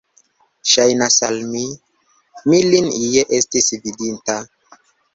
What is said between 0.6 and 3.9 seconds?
Ŝajnas al mi, mi lin ie estis